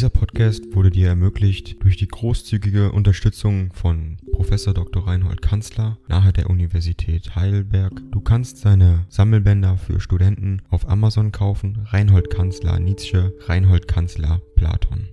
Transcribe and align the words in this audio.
Dieser 0.00 0.08
Podcast 0.08 0.74
wurde 0.74 0.88
dir 0.88 1.08
ermöglicht 1.08 1.84
durch 1.84 1.98
die 1.98 2.08
großzügige 2.08 2.90
Unterstützung 2.90 3.70
von 3.74 4.16
Professor 4.32 4.72
Dr. 4.72 5.06
Reinhold 5.06 5.42
Kanzler 5.42 5.98
nahe 6.08 6.32
der 6.32 6.48
Universität 6.48 7.36
Heidelberg. 7.36 7.92
Du 8.10 8.22
kannst 8.22 8.56
seine 8.56 9.04
Sammelbänder 9.10 9.76
für 9.76 10.00
Studenten 10.00 10.62
auf 10.70 10.88
Amazon 10.88 11.32
kaufen. 11.32 11.84
Reinhold 11.84 12.30
Kanzler 12.30 12.78
Nietzsche, 12.78 13.34
Reinhold 13.40 13.88
Kanzler 13.88 14.40
Platon. 14.56 15.10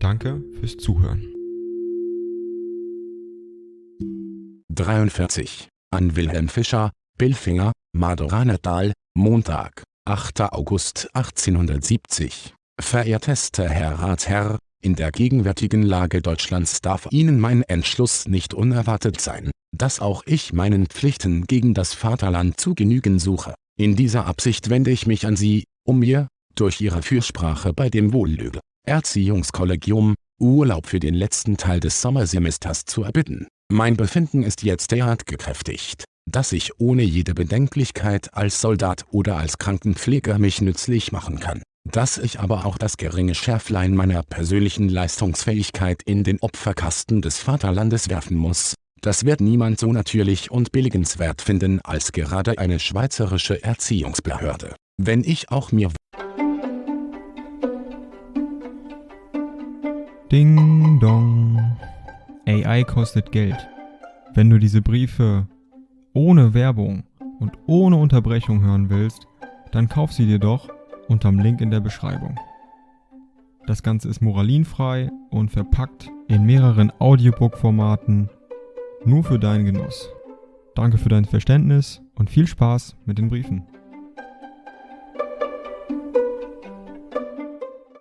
Danke 0.00 0.42
fürs 0.60 0.76
Zuhören. 0.76 1.24
43. 4.68 5.68
An 5.92 6.14
Wilhelm 6.14 6.50
Fischer, 6.50 6.90
Billfinger, 7.16 7.72
Madoranertal, 7.94 8.92
Montag, 9.14 9.82
8. 10.04 10.42
August 10.52 11.08
1870. 11.14 12.52
Verehrtester 12.82 13.68
Herr 13.68 14.00
Ratsherr, 14.00 14.58
in 14.82 14.94
der 14.94 15.12
gegenwärtigen 15.12 15.82
Lage 15.82 16.22
Deutschlands 16.22 16.80
darf 16.80 17.06
Ihnen 17.10 17.38
mein 17.38 17.62
Entschluss 17.62 18.26
nicht 18.26 18.54
unerwartet 18.54 19.20
sein, 19.20 19.50
dass 19.76 20.00
auch 20.00 20.22
ich 20.26 20.52
meinen 20.52 20.86
Pflichten 20.86 21.46
gegen 21.46 21.74
das 21.74 21.94
Vaterland 21.94 22.58
zu 22.58 22.74
genügen 22.74 23.18
suche. 23.18 23.54
In 23.78 23.96
dieser 23.96 24.26
Absicht 24.26 24.70
wende 24.70 24.90
ich 24.90 25.06
mich 25.06 25.26
an 25.26 25.36
Sie, 25.36 25.64
um 25.86 25.98
mir, 25.98 26.28
durch 26.54 26.80
Ihre 26.80 27.02
Fürsprache 27.02 27.72
bei 27.72 27.88
dem 27.88 28.12
Wohllüge, 28.12 28.60
Erziehungskollegium, 28.86 30.14
Urlaub 30.40 30.86
für 30.86 31.00
den 31.00 31.14
letzten 31.14 31.56
Teil 31.56 31.80
des 31.80 32.00
Sommersemesters 32.00 32.84
zu 32.86 33.02
erbitten. 33.02 33.46
Mein 33.70 33.96
Befinden 33.96 34.42
ist 34.42 34.62
jetzt 34.62 34.90
derart 34.90 35.26
gekräftigt, 35.26 36.04
dass 36.30 36.52
ich 36.52 36.80
ohne 36.80 37.02
jede 37.02 37.34
Bedenklichkeit 37.34 38.34
als 38.34 38.60
Soldat 38.60 39.04
oder 39.10 39.36
als 39.36 39.58
Krankenpfleger 39.58 40.38
mich 40.38 40.60
nützlich 40.60 41.12
machen 41.12 41.38
kann, 41.38 41.62
dass 41.88 42.18
ich 42.18 42.40
aber 42.40 42.66
auch 42.66 42.78
das 42.78 42.96
geringe 42.96 43.34
Schärflein 43.34 43.94
meiner 43.94 44.22
persönlichen 44.22 44.88
Leistungsfähigkeit 44.88 46.02
in 46.02 46.24
den 46.24 46.40
Opferkasten 46.40 47.22
des 47.22 47.38
Vaterlandes 47.38 48.08
werfen 48.08 48.36
muss, 48.36 48.74
das 49.02 49.24
wird 49.24 49.40
niemand 49.40 49.80
so 49.80 49.92
natürlich 49.92 50.50
und 50.50 50.72
billigenswert 50.72 51.40
finden 51.40 51.80
als 51.82 52.12
gerade 52.12 52.58
eine 52.58 52.78
schweizerische 52.78 53.62
Erziehungsbehörde. 53.62 54.76
Wenn 54.98 55.24
ich 55.24 55.50
auch 55.50 55.72
mir 55.72 55.90
Ding 60.30 61.00
dong. 61.00 61.76
AI 62.46 62.84
kostet 62.84 63.32
Geld. 63.32 63.56
Wenn 64.34 64.50
du 64.50 64.58
diese 64.58 64.82
Briefe 64.82 65.48
ohne 66.12 66.54
Werbung 66.54 67.04
und 67.40 67.52
ohne 67.66 67.96
Unterbrechung 67.96 68.60
hören 68.62 68.90
willst, 68.90 69.26
dann 69.72 69.88
kauf 69.88 70.12
sie 70.12 70.26
dir 70.26 70.38
doch 70.38 70.68
unterm 71.10 71.38
Link 71.38 71.60
in 71.60 71.70
der 71.70 71.80
Beschreibung. 71.80 72.38
Das 73.66 73.82
Ganze 73.82 74.08
ist 74.08 74.22
moralinfrei 74.22 75.10
und 75.28 75.50
verpackt 75.50 76.10
in 76.28 76.44
mehreren 76.44 76.90
Audiobook-Formaten 76.98 78.30
nur 79.04 79.24
für 79.24 79.38
deinen 79.38 79.66
Genuss. 79.66 80.08
Danke 80.74 80.96
für 80.96 81.10
dein 81.10 81.26
Verständnis 81.26 82.00
und 82.14 82.30
viel 82.30 82.46
Spaß 82.46 82.96
mit 83.04 83.18
den 83.18 83.28
Briefen. 83.28 83.66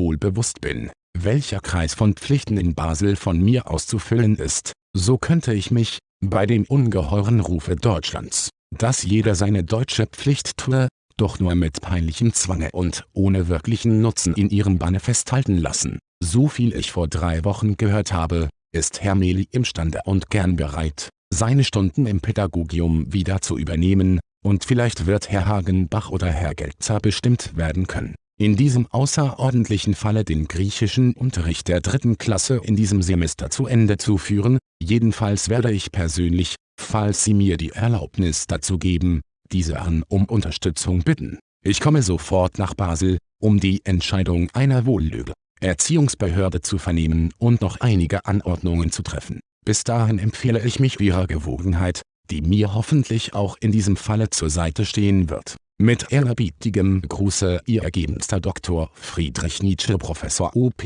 wohl 0.00 0.16
bewusst 0.16 0.60
bin, 0.60 0.90
welcher 1.16 1.60
Kreis 1.60 1.94
von 1.94 2.14
Pflichten 2.14 2.56
in 2.56 2.74
Basel 2.74 3.14
von 3.14 3.38
mir 3.40 3.70
auszufüllen 3.70 4.34
ist, 4.34 4.72
so 4.96 5.18
könnte 5.18 5.52
ich 5.52 5.70
mich, 5.70 5.98
bei 6.20 6.46
dem 6.46 6.64
ungeheuren 6.64 7.38
Rufe 7.38 7.76
Deutschlands, 7.76 8.48
dass 8.76 9.04
jeder 9.04 9.34
seine 9.34 9.62
deutsche 9.62 10.06
Pflicht 10.06 10.56
tue, 10.56 10.88
doch 11.20 11.38
nur 11.38 11.54
mit 11.54 11.80
peinlichem 11.80 12.32
Zwange 12.32 12.70
und 12.72 13.06
ohne 13.12 13.48
wirklichen 13.48 14.00
Nutzen 14.00 14.34
in 14.34 14.50
ihrem 14.50 14.78
Banne 14.78 15.00
festhalten 15.00 15.58
lassen. 15.58 15.98
So 16.22 16.48
viel 16.48 16.74
ich 16.74 16.92
vor 16.92 17.08
drei 17.08 17.44
Wochen 17.44 17.76
gehört 17.76 18.12
habe, 18.12 18.48
ist 18.72 19.02
Herr 19.02 19.14
Meli 19.14 19.48
imstande 19.50 20.00
und 20.04 20.30
gern 20.30 20.56
bereit, 20.56 21.08
seine 21.32 21.64
Stunden 21.64 22.06
im 22.06 22.20
Pädagogium 22.20 23.12
wieder 23.12 23.40
zu 23.40 23.58
übernehmen, 23.58 24.20
und 24.42 24.64
vielleicht 24.64 25.06
wird 25.06 25.30
Herr 25.30 25.46
Hagenbach 25.46 26.10
oder 26.10 26.28
Herr 26.28 26.54
Gelzer 26.54 26.98
bestimmt 27.00 27.56
werden 27.56 27.86
können 27.86 28.14
in 28.40 28.56
diesem 28.56 28.86
außerordentlichen 28.86 29.94
Falle 29.94 30.24
den 30.24 30.48
griechischen 30.48 31.12
Unterricht 31.12 31.68
der 31.68 31.82
dritten 31.82 32.16
Klasse 32.16 32.58
in 32.64 32.74
diesem 32.74 33.02
Semester 33.02 33.50
zu 33.50 33.66
Ende 33.66 33.98
zu 33.98 34.16
führen, 34.16 34.58
jedenfalls 34.82 35.50
werde 35.50 35.70
ich 35.70 35.92
persönlich, 35.92 36.56
falls 36.80 37.22
Sie 37.22 37.34
mir 37.34 37.58
die 37.58 37.72
Erlaubnis 37.72 38.46
dazu 38.46 38.78
geben, 38.78 39.20
diese 39.52 39.74
Herren 39.74 40.04
um 40.08 40.24
Unterstützung 40.24 41.02
bitten. 41.02 41.38
Ich 41.64 41.80
komme 41.80 42.02
sofort 42.02 42.58
nach 42.58 42.74
Basel, 42.74 43.18
um 43.40 43.60
die 43.60 43.84
Entscheidung 43.84 44.48
einer 44.52 44.86
Wohllüge 44.86 45.32
Erziehungsbehörde 45.60 46.62
zu 46.62 46.78
vernehmen 46.78 47.32
und 47.38 47.60
noch 47.60 47.80
einige 47.80 48.24
Anordnungen 48.24 48.90
zu 48.90 49.02
treffen. 49.02 49.40
Bis 49.64 49.84
dahin 49.84 50.18
empfehle 50.18 50.64
ich 50.64 50.80
mich 50.80 50.98
Ihrer 51.00 51.26
Gewogenheit, 51.26 52.00
die 52.30 52.40
mir 52.40 52.74
hoffentlich 52.74 53.34
auch 53.34 53.56
in 53.60 53.72
diesem 53.72 53.96
Falle 53.96 54.30
zur 54.30 54.48
Seite 54.48 54.86
stehen 54.86 55.28
wird. 55.28 55.56
Mit 55.78 56.12
ehrerbietigem 56.12 57.02
Gruße 57.02 57.60
Ihr 57.66 57.82
ergebenster 57.82 58.40
Dr. 58.40 58.90
Friedrich 58.94 59.62
Nietzsche 59.62 59.98
Professor 59.98 60.56
OP. 60.56 60.82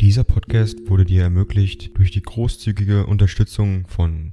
Dieser 0.00 0.24
Podcast 0.24 0.88
wurde 0.88 1.04
dir 1.04 1.22
ermöglicht 1.22 1.96
durch 1.96 2.10
die 2.10 2.22
großzügige 2.22 3.06
Unterstützung 3.06 3.86
von 3.86 4.32